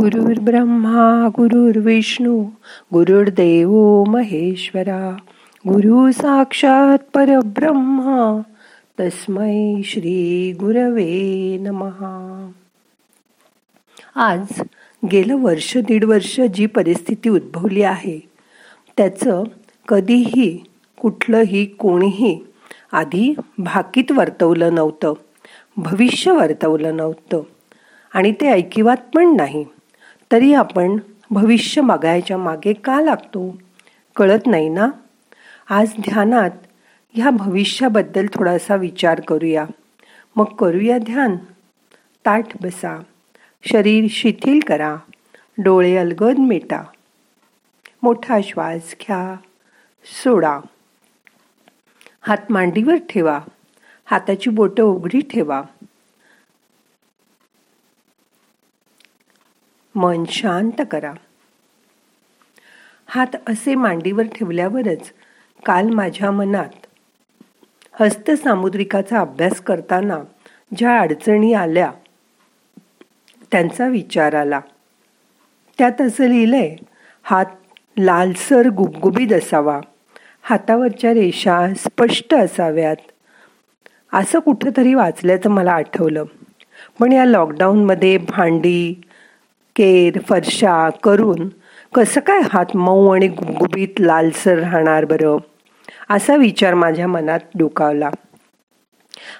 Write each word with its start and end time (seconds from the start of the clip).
गुरुर् 0.00 0.38
ब्रह्मा 0.38 1.28
गुरुर्विष्णू 1.28 2.44
गुरुर्देव 2.92 4.04
महेश्वरा 4.04 5.16
गुरु 5.68 6.12
साक्षात 6.12 6.98
परब्रह्मा 7.14 8.40
तस्मै 9.00 9.82
श्री 9.84 10.52
गुरवे 10.52 11.58
नमहा 11.60 12.50
आज 14.14 14.62
गेलं 15.12 15.34
वर्ष 15.34 15.76
दीड 15.76 16.04
वर्ष 16.04 16.40
जी 16.40 16.66
परिस्थिती 16.66 17.28
उद्भवली 17.28 17.82
आहे 17.82 18.20
त्याचं 18.96 19.42
कधीही 19.88 20.64
कुठलंही 21.00 21.64
कोणीही 21.64 22.38
आधी 22.92 23.34
भाकीत 23.58 24.12
वर्तवलं 24.12 24.74
नव्हतं 24.74 25.12
भविष्य 25.76 26.32
वर्तवलं 26.32 26.96
नव्हतं 26.96 27.42
आणि 28.14 28.32
ते 28.32 28.46
ऐकिवात 28.46 28.96
पण 29.14 29.36
नाही. 29.36 29.64
तरी 30.32 30.54
आपण 30.54 30.98
भविष्य 31.30 31.82
मागायच्या 31.82 32.38
मागे 32.38 32.72
का 32.72 33.00
लागतो? 33.00 33.58
कळत 34.16 34.46
नाही 34.46 34.68
ना? 34.68 34.88
आज 35.68 35.92
ध्यानात 36.00 36.50
ह्या 37.14 37.30
भविष्याबद्दल 37.30 38.26
थोडासा 38.34 38.74
विचार 38.74 39.20
करूया. 39.20 39.66
मग 40.36 40.44
करूया 40.44 40.98
ध्यान. 40.98 41.36
ताठ 42.26 42.62
बसा. 42.62 43.02
शरीर 43.64 44.06
शिथिल 44.10 44.60
करा. 44.66 44.96
डोळे 45.58 45.96
अलगद 45.96 46.38
मिटा. 46.38 46.82
मोठा 48.02 48.38
श्वास 48.44 48.94
घ्या. 49.00 49.36
सोडा. 50.24 50.60
हात 52.20 52.38
मांडीवर 52.50 52.96
ठेवा. 53.10 53.40
हाताची 54.04 54.50
बोटं 54.50 54.82
उघडी 54.82 55.20
ठेवा. 55.20 55.62
मन 59.96 60.24
शांत 60.28 60.82
करा. 60.90 61.12
हात 63.06 63.36
असे 63.48 63.74
मांडीवर 63.74 64.22
ठेवल्यावरच 64.22 65.12
काल 65.66 65.90
माझ्या 65.90 66.30
मनात 66.30 66.86
हस्तसामुद्रिकाचा 68.00 69.20
अभ्यास 69.20 69.60
करताना 69.60 70.18
ज्या 70.76 71.00
अडचणी 71.00 71.52
आल्या 71.52 71.92
त्यांचा 73.52 73.88
विचार 73.88 74.34
आला. 74.34 74.60
त्यात 75.78 76.00
असं 76.00 76.24
लिहिलंय 76.24 76.76
हात 77.22 77.46
लालसर 77.98 78.68
गुबगुबीत 78.68 79.32
असावा. 79.32 79.80
हातावरच्या 80.42 81.14
रेषा 81.14 81.74
स्पष्ट 81.74 82.34
असाव्यात. 82.34 82.96
असं 84.12 84.38
कुठंतरी 84.38 84.94
वाचल्याचं 84.94 85.50
मला 85.50 85.72
आठवलं. 85.72 86.24
पण 86.98 87.12
या 87.12 87.24
लॉकडाऊनमध्ये 87.24 88.18
भांडी 88.18 89.00
केर 89.76 90.18
फरशा 90.28 90.90
करून 90.90 91.48
कसं 91.94 92.20
काय 92.20 92.40
हात 92.52 92.76
मऊ 92.76 93.08
आणि 93.08 93.28
गुबगुबीत 93.28 94.00
लालसर 94.00 94.58
राहणार 94.58 95.04
बरं? 95.04 95.36
असा 96.10 96.36
विचार 96.36 96.74
माझ्या 96.74 97.06
मनात 97.08 97.40
डोकावला. 97.58 98.10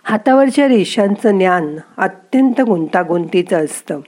हातावरच्या 0.04 0.68
रेषांचं 0.68 1.38
ज्ञान 1.38 1.76
अत्यंत 1.98 2.60
गुंतागुंतीचं 2.60 3.64
असतं. 3.64 4.00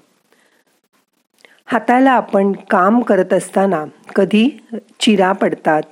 हाताला 1.67 2.11
आपण 2.11 2.53
काम 2.71 3.01
करत 3.01 3.33
असताना 3.33 3.85
कधी 4.17 4.49
चिरा 5.01 5.33
पडतात 5.33 5.83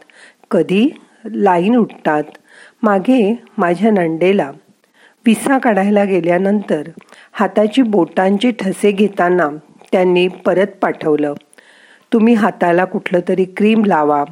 कधी 0.51 0.89
लाईन 1.25 1.77
उठतात. 1.77 2.23
मागे 2.83 3.35
माझ्या 3.59 3.91
नंडेला 3.91 4.51
पिसा 5.25 5.59
काढायला 5.59 6.05
गेल्यानंतर 6.05 6.83
हाताची 7.33 7.83
बोटांचे 7.83 8.51
ठसे 8.51 8.91
घेताना 8.91 9.49
त्यांनी 9.93 10.29
परत 10.29 10.67
पाठवलं. 10.67 11.35
तुम्ही 12.13 12.35
हाताला 12.35 12.85
कुठलं 12.85 13.21
तरी 13.29 13.45
क्रीम 13.45 13.85
लावा. 13.85 14.25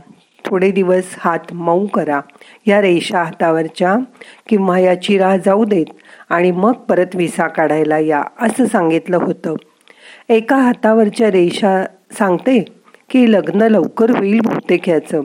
थोडे 0.44 0.70
दिवस 0.70 1.05
हात 1.19 1.52
मऊ 1.52 1.86
करा. 1.86 2.20
या 2.66 2.80
रेषा 2.80 3.22
हातावरच्या 3.22 3.97
किंवा 4.48 4.78
या 4.78 5.03
चिरा 5.03 5.37
जाऊ 5.37 5.65
देत 5.65 5.87
आणि 6.28 6.50
मग 6.50 6.72
परत 6.72 7.06
विसा 7.15 7.48
काढायला 7.48 7.98
या 7.98 8.22
असं 8.41 8.66
सांगितलं 8.66 9.16
होतं. 9.16 9.54
एका 10.28 10.56
हातावरच्या 10.56 11.31
रेषा 11.31 11.84
सांगते 12.12 12.65
की 13.10 13.32
लग्न 13.32 13.62
लवकर 13.62 14.10
होईल 14.10 14.41
बहुतेक 14.41 14.88
याचं. 14.88 15.22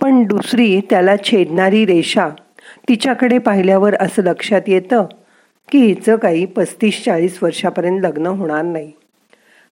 पण 0.00 0.24
दुसरी 0.24 0.80
त्याला 0.90 1.16
छेदणारी 1.16 1.86
रेषा 1.86 2.28
तिच्याकडे 2.88 3.38
पाहिल्यावर 3.38 3.94
असं 3.94 4.22
लक्षात 4.22 4.62
येतं 4.66 5.06
की 5.72 5.78
हिचं 5.78 6.16
काही 6.16 6.46
पस्तीस 6.46 7.04
चाळीस 7.04 7.42
वर्षापर्यंत 7.42 8.00
लग्न 8.02 8.26
होणार 8.26 8.62
नाही. 8.62 8.92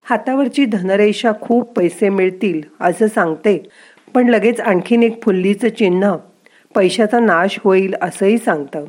हातावरची 0.09 0.65
धनरेषा 0.65 1.31
खूप 1.41 1.73
पैसे 1.73 2.09
मिळतील 2.09 2.61
असं 2.79 3.07
सांगते. 3.07 3.57
पण 4.13 4.29
लगेच 4.29 4.59
आणखीन 4.59 5.03
एक 5.03 5.23
फुल्लीचं 5.23 5.69
चिन्ह 5.69 6.15
पैशाचा 6.75 7.19
नाश 7.19 7.59
होईल 7.63 7.95
असंही 8.01 8.37
सांगतं. 8.37 8.85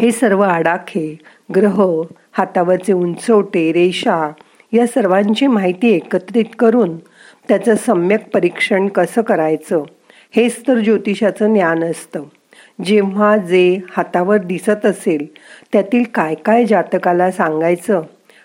हे 0.00 0.12
सर्व 0.12 0.40
आडाखे 0.40 1.18
ग्रह 1.54 2.02
हातावरचे 2.32 2.92
उंचवटे 2.92 3.72
रेषा 3.72 4.30
या 4.72 4.86
सर्वांची 4.86 5.46
माहिती 5.46 5.90
एकत्रित 5.90 6.44
करून 6.58 6.96
त्याचं 7.48 7.74
सम्यक 7.74 8.28
परीक्षण 8.30 8.88
कसं 8.88 9.22
करायचं 9.22 9.82
हेच 10.36 10.60
तर 10.68 10.78
ज्योतिषाचं 10.78 11.52
ज्ञान 11.54 11.84
असतं. 11.84 12.22
जेव्हा 12.84 13.36
जे 13.36 13.78
हातावर 13.90 14.36
दिसत 14.36 14.86
असेल 14.86 15.26
त्यातील 15.72 16.02
काय 16.14 16.34
काय 16.34 16.64
जातकाला 16.64 17.30
सांगायचं 17.30 18.02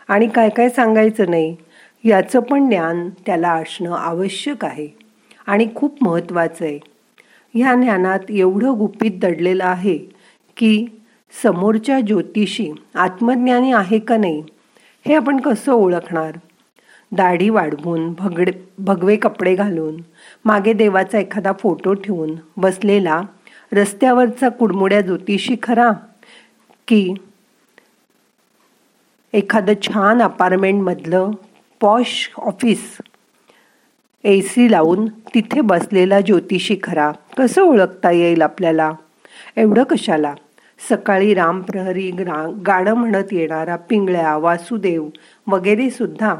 आणि 0.07 0.27
काय 0.27 0.49
काय 0.49 0.69
सांगायचं 0.69 1.29
नाही 1.29 1.55
याचं 2.03 2.39
पण 2.39 2.69
ज्ञान 2.69 3.09
त्याला 3.25 3.51
असणं 3.51 3.91
आवश्यक 3.91 4.65
आहे 4.65 4.87
आणि 5.47 5.67
खूप 5.75 6.03
महत्त्वाचं 6.03 6.65
आहे. 6.65 6.79
ह्या 7.53 7.73
ज्ञानात 7.75 8.19
एवढं 8.29 8.77
गुपित 8.77 9.11
दडलेलं 9.21 9.63
आहे 9.63 9.97
की 10.57 10.85
समोरच्या 11.43 11.99
ज्योतिषी 11.99 12.71
आत्मज्ञानी 12.95 13.71
आहे 13.71 13.99
का 13.99 14.17
नाही 14.17 14.43
हे 15.05 15.15
आपण 15.15 15.39
कसं 15.39 15.71
ओळखणार? 15.71 16.37
दाढी 17.11 17.49
वाढवून 17.49 18.13
भगडे 18.19 18.51
भगवे 18.79 19.15
कपडे 19.15 19.55
घालून 19.55 20.01
मागे 20.45 20.73
देवाचा 20.73 21.19
एखादा 21.19 21.51
फोटो 21.59 21.93
ठेवून 21.93 22.35
बसलेला 22.57 23.21
रस्त्यावरचा 23.73 24.49
कुडमुड्या 24.49 25.01
ज्योतिषी 25.01 25.55
खरा 25.63 25.91
की 26.87 27.13
एखादं 29.35 29.73
छान 29.81 30.21
अपार्टमेंटमधलं 30.21 31.31
पॉश 31.81 32.29
ऑफिस 32.37 32.97
ए 34.23 34.41
सी 34.41 34.71
लावून 34.71 35.05
तिथे 35.05 35.61
बसलेला 35.61 36.19
ज्योतिषी 36.21 36.77
खरा 36.83 37.11
कसं 37.37 37.61
ओळखता 37.61 38.11
येईल 38.11 38.41
आपल्याला? 38.41 38.91
एवढं 39.57 39.83
कशाला? 39.83 40.33
सकाळी 40.89 41.33
रामप्रहरी 41.33 42.11
गाणं 42.67 42.93
म्हणत 42.93 43.33
येणारा 43.33 43.75
पिंगळ्या 43.75 44.37
वासुदेव 44.37 45.09
वगैरे 45.47 45.89
सुद्धा. 45.89 46.35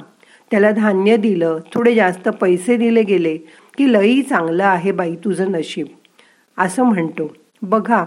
त्याला 0.52 0.72
धान्य 0.72 1.18
दिलं 1.18 1.60
थोडे 1.74 1.96
जास्त 1.96 2.30
पैसे 2.30 2.78
दिले 2.78 3.04
गेले 3.04 3.38
की 3.78 3.94
लई 3.94 4.22
चांगलं 4.22 4.66
आहे 4.66 4.92
बाई 4.92 5.16
तुझं 5.16 5.52
नशीब. 5.52 5.88
असं 6.58 6.84
म्हणतो. 6.84 7.36
बघा 7.62 8.04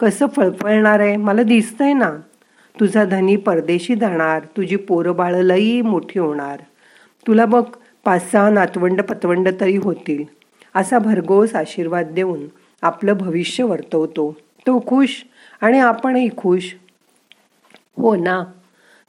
कसं 0.00 0.26
फळफळणार 0.26 1.00
आहे? 1.00 1.16
मला 1.16 1.42
दिसतंय 1.42 1.92
ना. 1.92 2.10
तुझा 2.80 3.04
धनी 3.04 3.36
परदेशी 3.36 3.94
जाणार 3.94 4.42
तुझी 4.56 4.76
पोरंबाळं 4.76 5.38
लई 5.38 5.80
मोठी 5.80 6.18
होणार. 6.18 6.60
तुला 7.26 7.44
बघ 7.44 7.64
पाच 8.04 8.30
सहा 8.32 8.50
नातवंड 8.50 9.02
पतवंड 9.02 9.48
तरी 9.60 9.76
होतील. 9.76 10.24
असा 10.74 10.98
भरघोस 10.98 11.54
आशीर्वाद 11.54 12.06
देऊन 12.06 12.40
आपलं 12.82 13.12
भविष्य 13.12 13.64
वर्तवतो. 13.64 14.36
तो 14.66 14.84
खुश 14.86 15.24
आणि 15.60 15.78
आपणही 15.78 16.28
खुश. 16.36 16.74
हो 17.96 18.16
ना. 18.16 18.44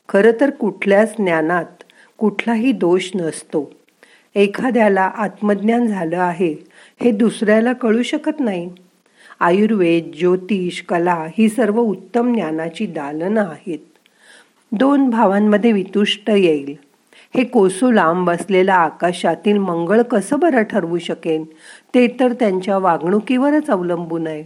खरं 0.09 0.31
तर 0.41 0.49
कुठल्याच 0.49 1.15
ज्ञानात 1.17 1.83
कुठलाही 2.17 2.71
दोष 2.71 3.11
नसतो. 3.15 3.71
एखाद्याला 4.35 5.01
आत्मज्ञान 5.01 5.87
झालं 5.87 6.17
आहे 6.17 6.55
हे 7.01 7.11
दुसऱ्याला 7.11 7.73
कळू 7.73 8.03
शकत 8.03 8.39
नाही. 8.39 8.69
आयुर्वेद 9.41 10.11
ज्योतिष 10.19 10.81
कला 10.81 11.25
ही 11.37 11.49
सर्व 11.49 11.79
उत्तम 11.79 12.33
ज्ञानाची 12.33 12.85
दालनं 12.85 13.41
आहेत. 13.41 13.79
दोन 14.71 15.09
भावांमध्ये 15.09 15.71
वितुष्ट 15.71 16.29
येईल. 16.29 16.75
हे 17.35 17.43
कोसू 17.43 17.91
लांब 17.91 18.27
बसलेल्या 18.27 18.75
आकाशातील 18.75 19.57
मंगळ 19.57 20.01
कसं 20.01 20.39
बरं 20.39 20.63
ठरवू 20.63 20.97
शकेल 20.97 21.43
ते 21.93 22.07
तर 22.07 22.33
त्यांच्या 22.33 22.77
वागणुकीवरच 22.77 23.69
अवलंबून 23.69 24.27
आहे. 24.27 24.43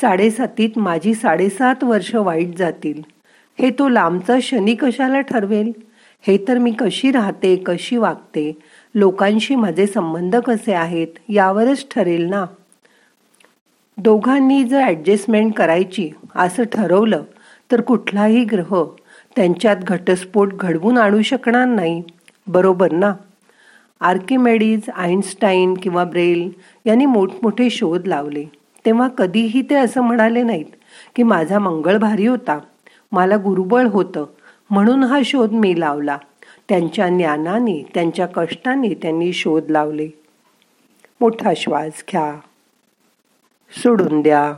साडेसातीत 0.00 0.70
माझी 0.76 1.14
साडेसात 1.14 1.84
वर्ष 1.84 2.14
वाईट 2.14 2.58
जातील. 2.58 3.02
हे 3.60 3.70
तो 3.70 3.88
लांबचा 3.88 4.38
शनी 4.42 4.74
कशाला 4.74 5.20
ठरवेल? 5.20 5.72
हे 6.20 6.38
तर 6.48 6.58
मी 6.58 6.72
कशी 6.78 7.10
राहते 7.10 7.56
कशी 7.56 7.96
वागते? 7.96 8.58
लोकांशी 8.94 9.54
माझे 9.54 9.86
संबंध 9.86 10.36
कसे 10.36 10.72
आहेत? 10.72 11.08
यावरच 11.28 11.86
ठरेल 11.94 12.22
ना? 12.22 12.46
दोघांनी 14.02 14.62
जर 14.64 14.80
ॲडजस्टमेंट 14.80 15.52
करायची 15.54 16.08
असं 16.34 16.64
ठरवलं 16.72 17.22
तर 17.72 17.80
कुठलाही 17.80 18.44
ग्रह 18.44 18.84
त्यांच्यात 19.36 19.76
घटस्फोट 19.76 20.54
घडवून 20.54 20.98
आणू 20.98 21.22
शकणार 21.22 21.66
नाही. 21.66 22.02
बरोबर 22.46 22.92
ना? 22.92 23.12
आर्किमेडीज 24.00 24.88
आईन्स्टाईन 24.90 25.74
किंवा 25.74 26.04
ब्रेल 26.04 26.50
यांनी 26.86 27.06
मोठमोठे 27.06 27.70
शोध 27.70 28.06
लावले. 28.06 28.44
तेव्हा 28.86 29.08
कधीही 29.08 29.62
ते 29.62 29.74
असं 29.74 30.00
म्हणाले 30.00 30.42
नाहीत 30.42 30.76
की 31.16 31.22
माझा 31.22 31.58
मंगळ 31.58 31.96
भारी 31.96 32.26
होता 32.26 32.58
मला 33.12 33.36
गुरुबळ 33.36 33.86
होतं 33.86 34.24
म्हणून 34.70 35.04
हा 35.04 35.20
शोध 35.24 35.52
मी 35.52 35.80
लावला. 35.80 36.18
त्यांच्या 36.68 37.08
ज्ञानाने 37.08 37.82
त्यांच्या 37.94 38.26
कष्टाने 38.26 38.94
त्यांनी 38.94 39.32
शोध 39.32 39.70
लावले. 39.70 40.08
मोठा 41.20 41.52
श्वास 41.56 42.04
घ्या. 42.10 42.32
सोडून 43.70 44.20
द्या. 44.20 44.54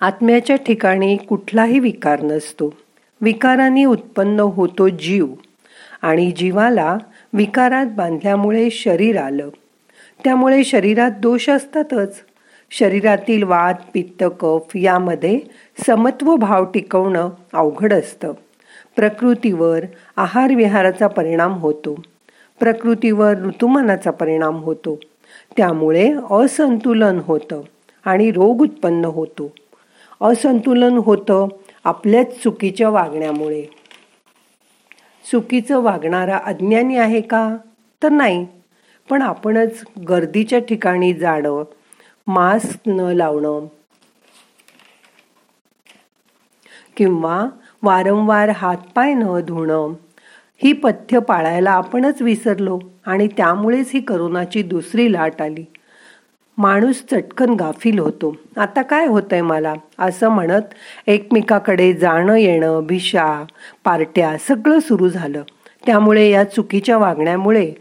आत्म्याच्या 0.00 0.56
ठिकाणी 0.56 1.16
कुठलाही 1.16 1.78
विकार 1.78 2.20
नसतो. 2.20 2.74
विकाराने 3.20 3.84
उत्पन्न 3.84 4.40
होतो 4.40 4.88
जीव 4.88 5.26
आणि 6.02 6.30
जीवाला 6.30 6.96
विकारात 7.32 7.86
बांधल्यामुळे 7.96 8.70
शरीर 8.70 9.20
आलं. 9.20 9.48
त्यामुळे 10.24 10.64
शरीरात 10.64 11.10
दोष 11.10 11.48
असतातच. 11.48 12.16
शरीरातील 12.70 13.42
वात 13.42 13.74
पित्त 13.94 14.24
कफ 14.40 14.76
यामध्ये 14.76 15.40
समत्व 15.86 16.36
भाव 16.36 16.64
टिकवणं 16.64 17.28
अवघड 17.52 17.92
असतं. 17.92 18.32
प्रकृतीवर 18.96 19.80
आहार 20.16 20.54
विहाराचा 20.54 21.06
परिणाम 21.06 21.52
होतो. 21.52 22.02
प्रकृतीवर 22.60 23.34
ऋतुमानाचा 23.44 24.10
परिणाम 24.10 24.56
होतो. 24.56 25.00
त्यामुळे 25.56 26.14
असंतुलन 26.30 27.20
होतं 27.24 27.60
आणि 28.04 28.30
रोग 28.30 28.62
उत्पन्न 28.62 29.04
होतो. 29.04 29.52
असंतुलन 30.20 30.98
होतं 30.98 31.48
आपल्याच 31.84 32.42
चुकीच्या 32.42 32.88
वागण्यामुळे. 32.88 33.62
चुकीचं 35.32 35.80
वागणारा 35.80 36.36
अज्ञानी 36.36 36.96
आहे 36.96 37.20
का? 37.20 37.56
तर 38.02 38.08
नाही. 38.08 38.46
पण 39.10 39.22
आपणच 39.22 39.84
गर्दीच्या 40.08 40.58
ठिकाणी 40.58 41.14
जाणं 41.14 41.62
मास्क 42.26 42.78
न 42.86 43.00
लावणं 43.00 43.66
किंवा 46.96 47.46
वारंवार 47.82 48.48
हातपाय 48.48 49.14
न 49.14 49.22
धुणं 49.22 49.92
ही 50.64 50.72
पथ्य 50.72 51.18
पाळायला 51.18 51.70
आपणच 51.70 52.22
विसरलो 52.22 52.78
आणि 53.06 53.28
त्यामुळेच 53.36 53.90
ही 53.94 54.00
करोनाची 54.00 54.62
दुसरी 54.62 55.12
लाट 55.12 55.42
आली. 55.42 55.64
माणूस 56.58 57.04
चटकन 57.10 57.50
गाफील 57.50 57.98
होतो. 57.98 58.36
आता 58.56 58.82
काय 58.82 59.06
होतंय 59.06 59.42
मला? 59.42 59.74
असं 59.98 60.28
म्हणत 60.28 60.62
एकमेकाकडे 61.06 61.92
जाणं 61.92 62.34
येणं 62.34 62.80
भिशा 62.86 63.44
पार्ट्या 63.84 64.36
सगळं 64.48 64.80
सुरू 64.80 65.08
झालं. 65.08 65.42
त्यामुळे 65.86 66.30
या 66.30 66.44
चुकीच्या 66.44 66.98
वागण्यामुळे 66.98 67.72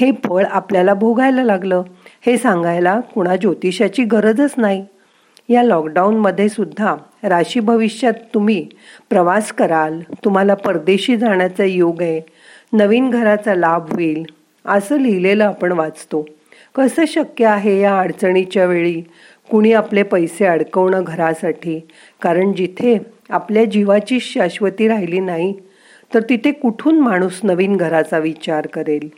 हे 0.00 0.10
फळ 0.12 0.44
आपल्याला 0.44 0.94
भोगायला 0.94 1.44
लागलं. 1.44 1.82
हे 2.26 2.36
सांगायला 2.36 3.00
कुणा 3.00 3.36
ज्योतिषाची 3.36 4.04
गरजच 4.04 4.54
नाही. 4.56 4.86
या 5.48 5.62
लॉकडाऊनमध्ये 5.62 6.48
सुद्धा 6.48 6.94
राशी 7.24 7.60
भविष्यात 7.60 8.14
तुम्ही 8.34 8.64
प्रवास 9.10 9.52
कराल 9.52 10.00
तुम्हाला 10.24 10.54
परदेशी 10.54 11.16
जाण्याचा 11.16 11.64
योग 11.64 12.02
आहे 12.02 12.20
नवीन 12.72 13.10
घराचा 13.10 13.54
लाभ 13.54 13.92
होईल 13.92 14.24
असं 14.64 15.00
लिहिलेलं 15.00 15.44
आपण 15.44 15.72
वाचतो. 15.72 16.24
कसं 16.74 17.04
शक्य 17.08 17.46
आहे 17.46 17.78
या 17.80 17.98
अडचणीच्या 18.00 18.64
वेळी 18.66 19.00
कुणी 19.50 19.72
आपले 19.72 20.02
पैसे 20.02 20.44
अडकवणं 20.46 21.04
घरासाठी? 21.04 21.78
कारण 22.22 22.52
जिथे 22.52 22.96
आपल्या 23.30 23.64
जीवाची 23.64 24.18
शाश्वती 24.20 24.88
राहिली 24.88 25.20
नाही 25.20 25.52
तर 26.12 26.20
तिथे 26.28 26.50
कुठून 26.52 27.00
माणूस 27.00 27.40
नवीन 27.44 27.76
घराचा 27.76 28.18
विचार 28.18 28.66
करेल? 28.66 29.08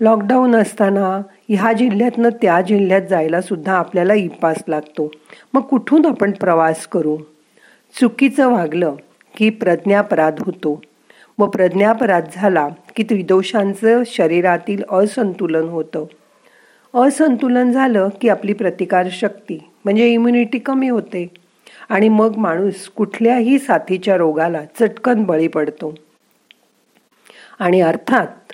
लॉकडाऊन 0.00 0.54
असताना 0.54 1.22
ह्या 1.48 1.72
जिल्ह्यातनं 1.72 2.28
त्या 2.28 2.60
जिल्ह्यात 2.60 3.02
जायला 3.10 3.40
सुद्धा 3.40 3.72
आपल्याला 3.72 4.14
इपास 4.14 4.56
लागतो. 4.68 5.10
मग 5.54 5.60
कुठून 5.60 6.06
आपण 6.06 6.30
प्रवास 6.30 6.86
करू? 6.86 7.16
चुकीचं 8.00 8.48
वागलं 8.48 8.94
की 9.36 9.50
प्रज्ञापराध 9.50 10.42
होतो. 10.46 10.82
व 11.38 11.46
प्रज्ञापराध 11.46 12.24
झाला 12.34 12.68
की 12.96 13.02
त्रिदोषांचं 13.02 14.02
शरीरातील 14.06 14.82
असंतुलन 14.90 15.68
होतं. 15.68 16.04
असंतुलन 16.94 17.72
झालं 17.72 18.08
की 18.20 18.28
आपली 18.28 18.52
प्रतिकारशक्ती 18.52 19.70
म्हणजे 19.84 20.08
इम्युनिटी 20.08 20.58
कमी 20.58 20.88
होते. 20.88 21.30
आणि 21.88 22.08
मग 22.08 22.36
माणूस 22.36 22.88
कुठल्याही 22.88 23.58
साथीच्या 23.58 24.16
रोगाला 24.16 24.60
चटकन 24.80 25.22
बळी 25.22 25.48
पडतो. 25.48 25.94
आणि 27.58 27.80
अर्थात 27.80 28.45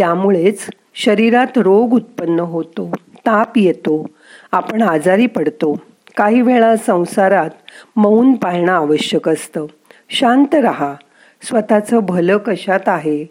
त्यामुळेच 0.00 0.58
शरीरात 0.94 1.46
रोग 1.56 1.92
उत्पन्न 1.92 2.40
होतो 2.40 2.90
ताप 3.26 3.58
येतो 3.58 4.06
आपण 4.52 4.82
आजारी 4.82 5.26
पडतो. 5.26 5.80
काही 6.16 6.40
वेळा 6.40 6.76
संसारात 6.76 7.50
मौन 7.96 8.32
पाळणं 8.32 8.72
आवश्यक 8.72 9.28
असतं. 9.28 9.66
शांत 10.10 10.54
रहा. 10.54 10.94
स्वतःचं 11.42 11.98
भलं 12.02 12.36
कशात 12.36 12.80
आहे 12.86 13.24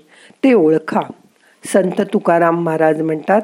ते 0.44 0.54
ओळखा. 0.54 1.00
संत 1.66 2.02
तुकाराम 2.14 2.64
महाराज 2.64 3.02
म्हणतात 3.02 3.42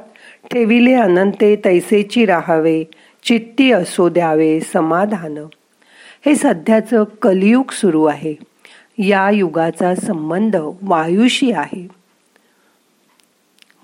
ठेविले 0.51 0.93
अनंते 0.93 1.61
तैसेची 1.65 2.25
राहावे 2.25 2.83
चित्ती 3.23 3.71
असो 3.71 4.09
द्यावे 4.09 4.59
समाधान. 4.59 5.37
हे 6.25 6.35
सध्याचं 6.35 7.03
कलियुग 7.03 7.71
सुरू 7.71 8.05
आहे. 8.05 8.35
या 8.97 9.29
युगाचा 9.29 9.95
संबंध 9.95 10.55
वायूशी 10.81 11.51
आहे. 11.51 12.04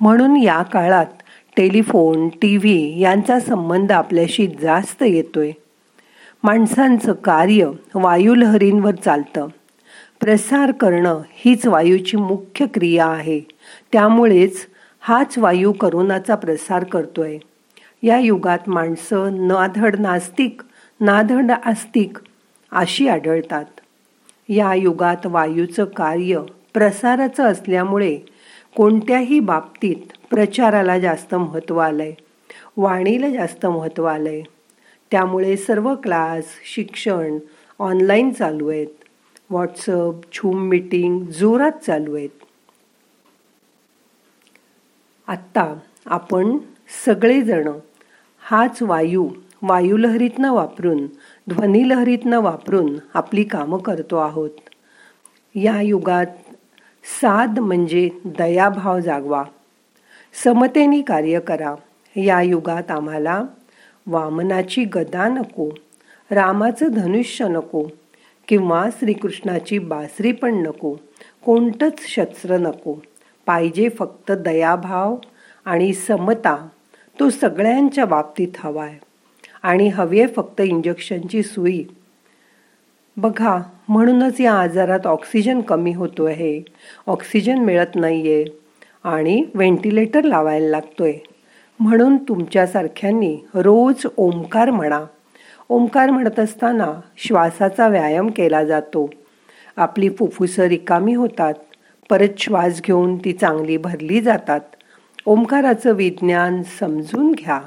म्हणून 0.01 0.36
या 0.36 0.62
काळात 0.62 1.06
टेलिफोन 1.57 2.30
टी 2.30 2.57
व्ही 2.57 3.00
यांचा 3.01 3.39
संबंध 3.39 3.92
आपल्याशी 3.92 4.48
जास्त 4.48 5.03
येतोय. 5.03 5.51
माणसांचं 6.44 7.13
कार्य 7.13 7.71
वायुलहरींवर 7.95 8.95
चालतं. 8.95 9.48
प्रसार 10.19 10.71
करणं 10.71 11.21
हीच 11.31 11.68
वायूची 11.68 12.18
मुख्य 12.18 12.65
क्रिया 12.65 13.07
आहे. 13.07 13.42
त्यामुळेच 13.92 14.68
हाच 15.00 15.38
वायू 15.38 15.71
करोनाचा 15.71 16.36
प्रसार 16.36 16.83
करतोय. 16.83 17.38
या 18.04 18.19
युगात 18.19 18.59
माणसं 18.68 19.47
नाधड 19.47 20.00
नास्तिक 20.00 20.62
नाधड 21.01 21.51
आस्तिक 21.65 22.18
अशी 22.71 23.07
आढळतात. 23.07 23.65
या 24.50 24.74
युगात 24.74 25.25
वायूचं 25.25 25.86
कार्य 25.86 26.39
प्रसाराचं 26.74 27.44
असल्यामुळे 27.44 28.19
कोणत्याही 28.75 29.40
बाबतीत 29.40 30.28
प्रचाराला 30.30 30.99
जास्त 30.99 31.35
महत्त्व 31.35 31.78
आलंय 31.78 32.13
वाणीला 32.78 33.30
जास्त 33.30 33.66
महत्त्व 33.66 34.06
आलंय. 34.06 34.42
त्यामुळे 35.11 35.57
सर्व 35.57 35.95
क्लास 35.95 36.44
शिक्षण 36.75 37.37
ऑनलाईन 37.80 38.31
चालू 38.31 38.68
आहेत. 38.68 38.87
व्हॉट्सअप 39.49 40.16
झूम 40.33 40.61
मीटिंग 40.61 41.25
जोरात 41.25 41.71
चालू 41.71 42.16
आहेत. 42.16 42.30
आत्ता 45.28 45.75
आपण 46.06 46.57
सगळेजण 47.06 47.69
हाच 48.40 48.81
वायू 48.81 49.30
वायुलहरीतनं 49.61 50.54
वापरून 50.54 51.07
ध्वनीलहरीतनं 51.49 52.40
वापरून 52.40 52.95
आपली 53.13 53.44
कामं 53.44 53.78
करतो 53.78 54.16
आहोत. 54.16 54.49
या 55.56 55.81
युगात 55.81 56.25
साध 57.04 57.60
म्हणजे 57.60 58.10
दयाभाव 58.26 59.00
जागवा. 59.00 59.44
समतेने 60.44 61.02
कार्य 61.02 61.40
करा. 61.40 61.76
या 62.16 62.42
युगात 62.42 62.92
आम्हाला 62.92 63.44
वामनाची 64.08 64.84
गदा 64.84 65.28
नको 65.28 65.70
रामाचं 66.31 66.88
धनुष्य 66.92 67.48
नको 67.48 67.88
किंवा 68.48 68.90
श्रीकृष्णाची 69.00 69.80
बासरी 69.80 70.31
पण 70.31 70.56
नको 70.56 70.96
कोणतंच 71.46 72.00
शस्त्र 72.00 72.58
नको. 72.58 72.96
पाहिजे 73.46 73.90
फक्त 73.90 74.31
दयाभाव 74.31 75.18
आणि 75.66 75.94
समता 75.94 76.68
तो 77.20 77.30
सगळ्यांच्या 77.30 78.06
बाबतीत 78.06 78.48
हवा 78.58 78.84
आहे 78.84 79.00
आणि 79.64 79.88
हवी 79.88 80.28
फक्त 80.28 80.62
इंजेक्शनची 80.62 81.44
सुई. 81.44 81.84
बघा 83.18 83.59
म्हणूनच 83.89 84.41
या 84.41 84.53
आजारात 84.53 85.07
ऑक्सिजन 85.07 85.61
कमी 85.61 85.94
होतो 85.94 86.25
आहे. 86.25 86.61
ऑक्सिजन 87.07 87.57
मिळत 87.57 87.95
नाही 87.95 88.33
आहे 88.33 88.45
आणि 89.03 89.45
व्हेंटिलेटर 89.56 90.23
लावायला 90.23 90.68
लागतोय. 90.68 91.13
म्हणून 91.80 92.18
तुमच्यासारख्यांनी 92.18 93.37
रोज 93.53 94.06
ओंकार 94.18 94.71
म्हणा. 94.71 95.06
ओंकार 95.69 96.09
म्हणत 96.09 96.39
असताना 96.39 97.01
श्वासाचा 97.18 97.87
व्यायाम 97.87 98.27
केला 98.27 98.63
जातो. 98.63 99.09
आपली 99.75 100.09
फुफ्फुसं 100.09 100.63
रिकामी 100.63 101.13
होतात. 101.13 101.53
परत 102.09 102.30
श्वास 102.37 102.81
घेऊन 102.81 103.18
ती 103.18 103.33
चांगली 103.33 103.77
भरली 103.77 104.21
जातात. 104.21 104.59
ओंकाराचं 105.25 105.94
विज्ञान 105.94 106.61
समजून 106.80 107.31
घ्या. 107.31 107.61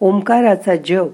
ओंकाराचा 0.00 0.76
जप 0.76 1.10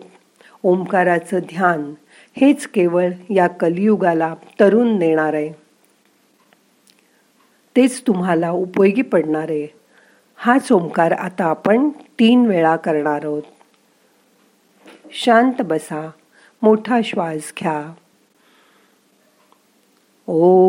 ओंकाराचं 0.63 1.39
ध्यान 1.39 1.95
हेच 2.41 2.67
केवळ 2.67 3.11
या 3.31 3.47
कलियुगाला 3.47 4.35
तरुण 4.61 4.99
देणार 4.99 5.35
आहे. 5.35 5.53
तेच 7.77 8.03
तुम्हाला 8.07 8.51
उपयोगी 8.51 9.03
पडणार 9.03 9.51
आहे. 9.51 9.67
हाच 10.37 10.73
ओंकार 10.73 11.13
आता 11.13 11.45
आपण 11.45 11.89
तीन 11.89 12.47
वेळा 12.47 12.77
करणार 12.77 13.21
आहोत. 13.25 13.43
शांत 15.11 15.63
बसा 15.63 16.11
मोठा 16.63 17.01
श्वास 17.05 17.53
घ्या. 17.61 17.93
ओ 20.29 20.69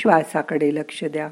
श्वासाकडे 0.00 0.74
लक्ष 0.74 1.04
द्या. 1.04 1.28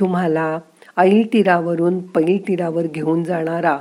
तुम्हाला 0.00 0.58
ऐल 0.96 1.22
तीरावरून 1.32 2.06
पैल 2.06 2.48
तीरावर 2.48 2.82
घेऊन 2.86 3.24
जाणारा 3.24 3.80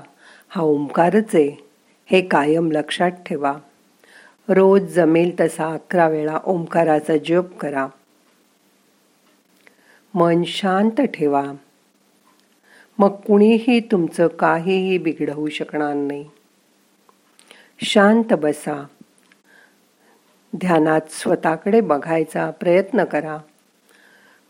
हा 0.50 0.62
ओंकारच 0.62 1.36
आहे 1.36 1.64
हे 2.06 2.22
कायम 2.22 2.72
लक्षात 2.72 3.12
ठेवा. 3.12 3.58
रोज 4.50 4.82
जमेल 4.82 5.40
तसा 5.40 5.74
अकरा 5.74 6.08
वेळा 6.08 6.40
ओंकाराचा 6.44 7.18
जप 7.18 7.58
करा. 7.60 7.88
मन 10.14 10.44
शांत 10.44 11.02
ठेवा. 11.02 11.52
मग 12.98 13.10
कुणीही 13.10 13.80
तुमचं 13.80 14.28
काहीही 14.28 14.98
बिघडवू 14.98 15.50
शकणार 15.50 15.94
नाही. 15.94 16.30
शांत 17.84 18.34
बसा. 18.34 18.86
ध्यानात 20.56 21.02
स्वतःकडे 21.10 21.82
बघायचा 21.82 22.52
प्रयत्न 22.52 23.04
करा. 23.04 23.38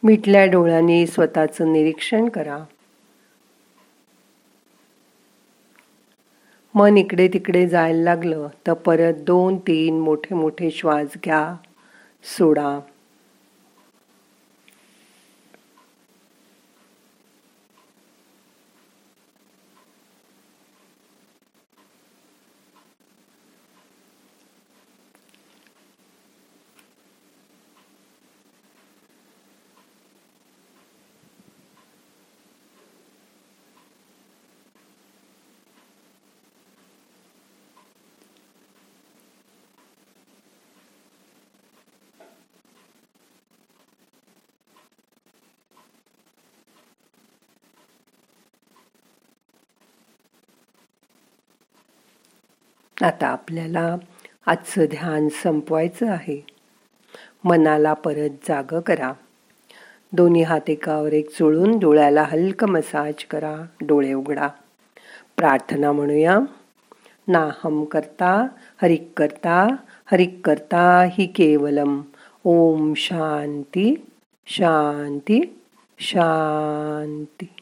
मिटल्या 0.03 0.45
डोळ्यांनी 0.45 1.07
स्वतःचं 1.07 1.73
निरीक्षण 1.73 2.29
करा. 2.29 2.57
मन 6.75 6.97
इकडे 6.97 7.27
तिकडे 7.27 7.67
जायला 7.67 8.01
लागलं 8.01 8.47
तर 8.67 8.73
परत 8.73 9.13
दोन 9.13 9.57
तीन 9.57 9.99
मोठे 9.99 10.35
मोठे 10.35 10.71
श्वास 10.71 11.07
घ्या 11.25 11.55
सोडा. 12.37 12.79
आता 53.01 53.27
आपल्याला 53.27 53.95
आजचं 54.45 54.85
ध्यान 54.85 55.27
संपवायचं 55.29 56.09
आहे. 56.09 56.45
मनाला 57.43 57.93
परत 57.93 58.29
जाग 58.29 58.79
करा. 58.81 59.13
दोन्ही 60.13 60.41
हात 60.41 60.69
एकावर 60.69 61.13
एक 61.13 61.37
चोळून 61.37 61.79
डोळ्याला 61.79 62.23
हलक 62.23 62.63
मसाज 62.63 63.25
करा. 63.25 63.65
डोळे 63.81 64.13
उघडा. 64.13 64.47
प्रार्थना 65.37 65.91
म्हणूया. 65.91 66.39
नाहम 67.27 67.83
करता 67.83 68.47
हरिक 68.81 69.11
करता 69.17 69.75
हरिक 70.05 70.41
करता 70.43 71.07
ही 71.11 71.25
केवलम. 71.25 72.01
ओम 72.43 72.93
शांती 72.93 74.05
शांती 74.47 75.59
शांती. 75.99 77.52